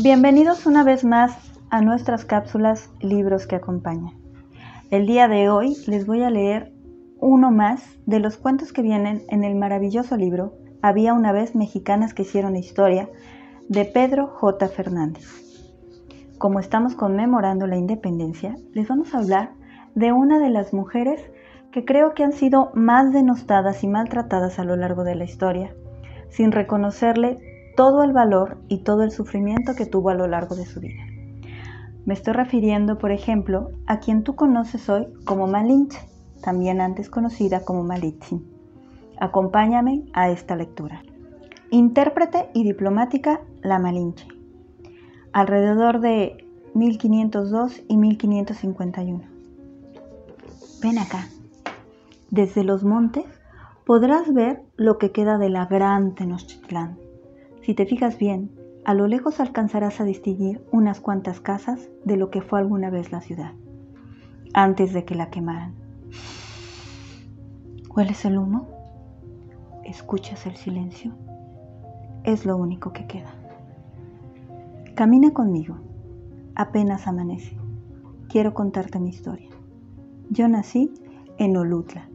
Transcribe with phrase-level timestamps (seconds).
[0.00, 1.36] Bienvenidos una vez más
[1.70, 4.14] a nuestras cápsulas Libros que acompañan.
[4.92, 6.72] El día de hoy les voy a leer
[7.18, 12.14] uno más de los cuentos que vienen en el maravilloso libro Había una vez mexicanas
[12.14, 13.10] que hicieron historia
[13.68, 14.68] de Pedro J.
[14.68, 15.26] Fernández.
[16.38, 19.50] Como estamos conmemorando la independencia, les vamos a hablar
[19.96, 21.20] de una de las mujeres
[21.72, 25.74] que creo que han sido más denostadas y maltratadas a lo largo de la historia,
[26.30, 30.66] sin reconocerle todo el valor y todo el sufrimiento que tuvo a lo largo de
[30.66, 31.00] su vida.
[32.06, 36.00] Me estoy refiriendo, por ejemplo, a quien tú conoces hoy como Malinche,
[36.42, 38.44] también antes conocida como Malitzin.
[39.20, 41.04] Acompáñame a esta lectura.
[41.70, 44.26] Intérprete y diplomática La Malinche.
[45.32, 49.20] Alrededor de 1502 y 1551.
[50.82, 51.28] Ven acá.
[52.32, 53.26] Desde los montes
[53.86, 57.06] podrás ver lo que queda de la gran Tenochtitlán
[57.62, 58.50] si te fijas bien,
[58.84, 63.12] a lo lejos alcanzarás a distinguir unas cuantas casas de lo que fue alguna vez
[63.12, 63.52] la ciudad,
[64.54, 65.74] antes de que la quemaran.
[67.94, 68.68] ¿Hueles el humo?
[69.84, 71.14] ¿Escuchas el silencio?
[72.24, 73.34] Es lo único que queda.
[74.94, 75.76] Camina conmigo.
[76.54, 77.56] Apenas amanece.
[78.28, 79.50] Quiero contarte mi historia.
[80.30, 80.92] Yo nací
[81.38, 82.08] en Olutla,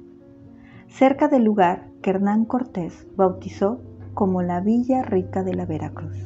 [0.87, 3.81] cerca del lugar que Hernán Cortés bautizó
[4.13, 6.17] como la Villa Rica de la Veracruz.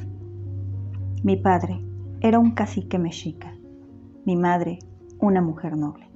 [1.23, 1.81] Mi padre
[2.21, 3.53] era un cacique mexica,
[4.25, 4.79] mi madre
[5.19, 6.07] una mujer noble.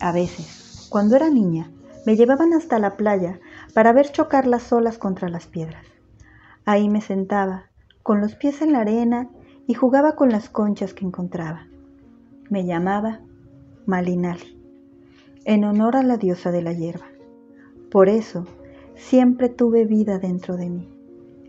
[0.00, 1.70] A veces, cuando era niña,
[2.06, 3.40] me llevaban hasta la playa
[3.74, 5.86] para ver chocar las olas contra las piedras.
[6.64, 7.64] Ahí me sentaba,
[8.02, 9.28] con los pies en la arena,
[9.66, 11.66] y jugaba con las conchas que encontraba.
[12.50, 13.20] Me llamaba
[13.86, 14.60] Malinali,
[15.44, 17.06] en honor a la diosa de la hierba.
[17.90, 18.46] Por eso
[19.02, 20.88] siempre tuve vida dentro de mí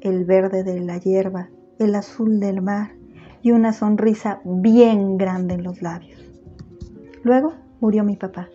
[0.01, 2.91] el verde de la hierba, el azul del mar
[3.41, 6.19] y una sonrisa bien grande en los labios.
[7.23, 8.49] Luego murió mi papá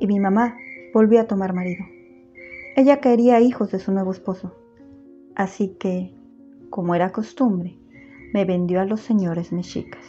[0.00, 0.56] y mi mamá
[0.92, 1.84] volvió a tomar marido.
[2.74, 4.56] Ella quería hijos de su nuevo esposo,
[5.36, 6.12] así que,
[6.68, 7.78] como era costumbre,
[8.32, 10.04] me vendió a los señores mexicas,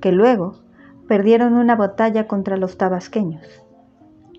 [0.00, 0.60] que luego
[1.08, 3.44] perdieron una batalla contra los tabasqueños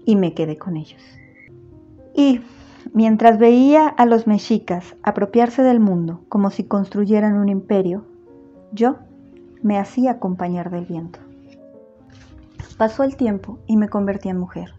[0.06, 1.04] y me quedé con ellos.
[2.16, 2.42] Y
[2.94, 8.06] Mientras veía a los mexicas apropiarse del mundo como si construyeran un imperio,
[8.72, 8.98] yo
[9.62, 11.20] me hacía acompañar del viento.
[12.78, 14.74] Pasó el tiempo y me convertí en mujer.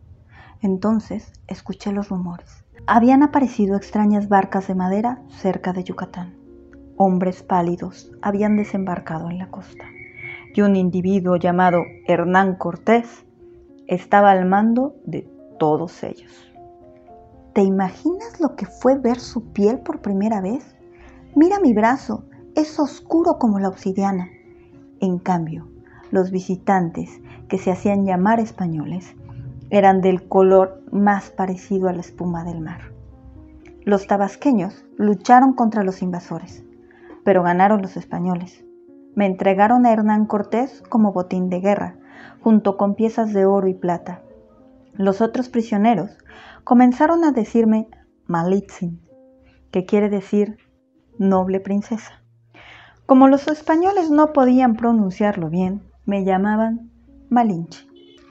[0.61, 2.65] Entonces escuché los rumores.
[2.87, 6.37] Habían aparecido extrañas barcas de madera cerca de Yucatán.
[6.97, 9.85] Hombres pálidos habían desembarcado en la costa
[10.55, 13.25] y un individuo llamado Hernán Cortés
[13.87, 16.48] estaba al mando de todos ellos.
[17.59, 20.77] ¿Te imaginas lo que fue ver su piel por primera vez?
[21.35, 22.23] Mira mi brazo,
[22.55, 24.29] es oscuro como la obsidiana.
[25.01, 25.67] En cambio,
[26.13, 27.11] los visitantes,
[27.49, 29.13] que se hacían llamar españoles,
[29.71, 32.93] eran del color más parecido a la espuma del mar.
[33.83, 36.63] Los tabasqueños lucharon contra los invasores,
[37.25, 38.65] pero ganaron los españoles.
[39.17, 41.97] Me entregaron a Hernán Cortés como botín de guerra,
[42.41, 44.23] junto con piezas de oro y plata.
[44.93, 46.19] Los otros prisioneros
[46.69, 47.89] comenzaron a decirme
[48.27, 49.01] Malitzin,
[49.71, 50.59] que quiere decir
[51.19, 52.23] noble princesa.
[53.07, 56.91] Como los españoles no podían pronunciarlo bien, me llamaban
[57.31, 57.87] Malinche.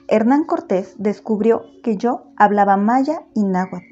[0.07, 3.87] Hernán Cortés descubrió que yo hablaba maya y náhuatl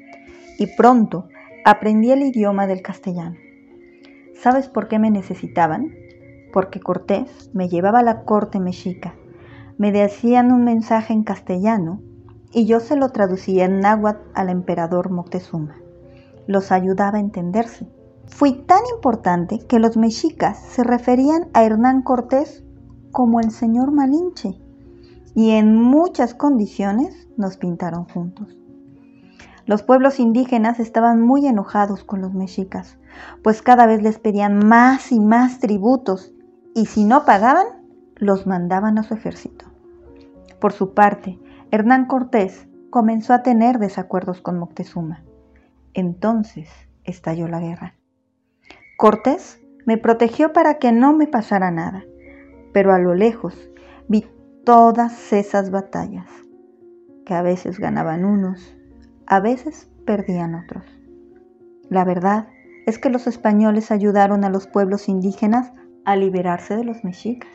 [0.60, 1.26] y pronto
[1.64, 3.34] aprendí el idioma del castellano.
[4.32, 5.92] ¿Sabes por qué me necesitaban?
[6.52, 9.16] Porque Cortés me llevaba a la corte mexica.
[9.76, 12.00] Me decían un mensaje en castellano
[12.52, 15.76] y yo se lo traducía en náhuatl al emperador Moctezuma.
[16.46, 17.88] Los ayudaba a entenderse.
[18.26, 22.64] Fui tan importante que los mexicas se referían a Hernán Cortés
[23.12, 24.58] como el señor Malinche
[25.34, 28.56] y en muchas condiciones nos pintaron juntos.
[29.66, 32.98] Los pueblos indígenas estaban muy enojados con los mexicas,
[33.42, 36.32] pues cada vez les pedían más y más tributos
[36.74, 37.66] y si no pagaban,
[38.16, 39.66] los mandaban a su ejército.
[40.60, 41.38] Por su parte,
[41.76, 45.22] Hernán Cortés comenzó a tener desacuerdos con Moctezuma.
[45.92, 46.70] Entonces
[47.04, 47.96] estalló la guerra.
[48.96, 52.02] Cortés me protegió para que no me pasara nada,
[52.72, 53.68] pero a lo lejos
[54.08, 54.24] vi
[54.64, 56.30] todas esas batallas,
[57.26, 58.74] que a veces ganaban unos,
[59.26, 60.86] a veces perdían otros.
[61.90, 62.48] La verdad
[62.86, 65.74] es que los españoles ayudaron a los pueblos indígenas
[66.06, 67.50] a liberarse de los mexicas.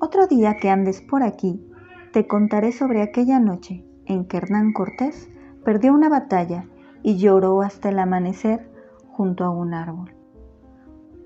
[0.00, 1.64] Otro día que andes por aquí,
[2.12, 5.30] te contaré sobre aquella noche en que Hernán Cortés
[5.64, 6.66] perdió una batalla
[7.02, 8.70] y lloró hasta el amanecer
[9.08, 10.14] junto a un árbol.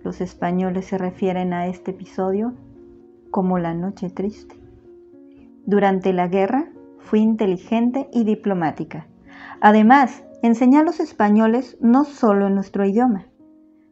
[0.03, 2.55] Los españoles se refieren a este episodio
[3.31, 4.57] como la noche triste.
[5.65, 9.07] Durante la guerra fui inteligente y diplomática.
[9.61, 13.27] Además, enseñé a los españoles no solo nuestro idioma,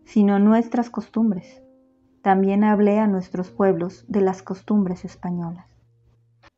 [0.04, 1.62] sino nuestras costumbres.
[2.22, 5.69] También hablé a nuestros pueblos de las costumbres españolas.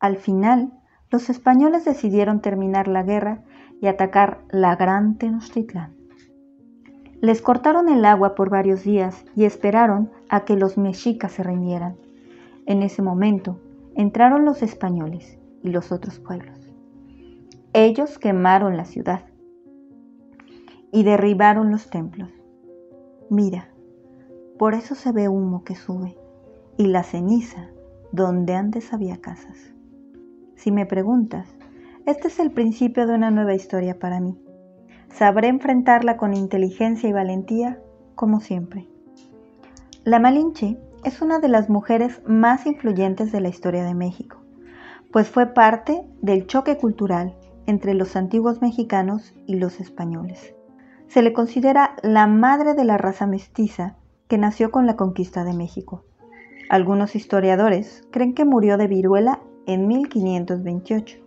[0.02, 0.72] Al final,
[1.12, 3.44] los españoles decidieron terminar la guerra
[3.80, 5.94] y atacar la Gran Tenochtitlán.
[7.20, 11.94] Les cortaron el agua por varios días y esperaron a que los mexicas se rindieran.
[12.66, 13.60] En ese momento
[13.94, 16.58] entraron los españoles y los otros pueblos.
[17.72, 19.26] Ellos quemaron la ciudad
[20.90, 22.30] y derribaron los templos.
[23.30, 23.68] Mira,
[24.58, 26.18] por eso se ve humo que sube
[26.76, 27.68] y la ceniza
[28.10, 29.71] donde antes había casas.
[30.62, 31.48] Si me preguntas,
[32.06, 34.38] este es el principio de una nueva historia para mí.
[35.08, 37.80] Sabré enfrentarla con inteligencia y valentía,
[38.14, 38.86] como siempre.
[40.04, 44.40] La Malinche es una de las mujeres más influyentes de la historia de México,
[45.10, 47.34] pues fue parte del choque cultural
[47.66, 50.54] entre los antiguos mexicanos y los españoles.
[51.08, 53.96] Se le considera la madre de la raza mestiza
[54.28, 56.04] que nació con la conquista de México.
[56.68, 61.18] Algunos historiadores creen que murió de viruela en 1528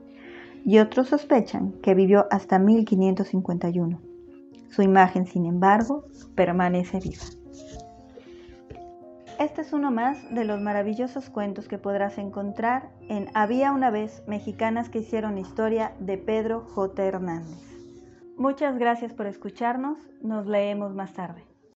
[0.66, 4.02] y otros sospechan que vivió hasta 1551.
[4.70, 6.06] Su imagen, sin embargo,
[6.36, 7.24] permanece viva.
[9.40, 14.24] Este es uno más de los maravillosos cuentos que podrás encontrar en Había una vez
[14.28, 17.04] mexicanas que hicieron historia de Pedro J.
[17.04, 17.76] Hernández.
[18.38, 21.55] Muchas gracias por escucharnos, nos leemos más tarde.